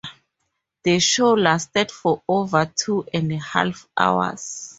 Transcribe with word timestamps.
The 0.83 0.97
show 0.97 1.33
lasted 1.35 1.91
for 1.91 2.23
over 2.27 2.65
two 2.75 3.05
and 3.13 3.31
a 3.31 3.37
half 3.37 3.87
hours. 3.95 4.67